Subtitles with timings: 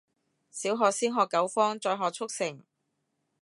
[0.49, 2.63] 小學先學九方，再學速成